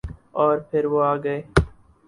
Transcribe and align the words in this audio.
اورپھر 0.39 0.83
وہ 0.91 0.99
آگئے۔ 1.11 1.37